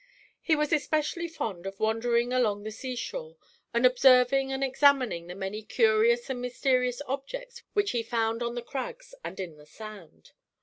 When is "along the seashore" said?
2.33-3.37